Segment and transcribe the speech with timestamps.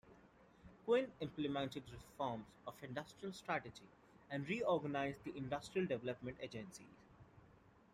[0.85, 3.87] Quinn implemented reform of industrial strategy
[4.31, 7.05] and reorganised the industrial development agencies.